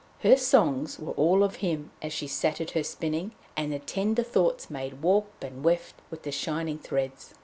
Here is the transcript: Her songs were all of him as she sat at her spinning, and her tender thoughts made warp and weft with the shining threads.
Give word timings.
Her 0.21 0.35
songs 0.35 0.97
were 0.97 1.11
all 1.13 1.43
of 1.43 1.57
him 1.57 1.91
as 2.01 2.11
she 2.11 2.25
sat 2.25 2.59
at 2.59 2.71
her 2.71 2.83
spinning, 2.83 3.33
and 3.55 3.71
her 3.71 3.77
tender 3.77 4.23
thoughts 4.23 4.67
made 4.67 5.03
warp 5.03 5.43
and 5.43 5.63
weft 5.63 5.93
with 6.09 6.23
the 6.23 6.31
shining 6.31 6.79
threads. 6.79 7.35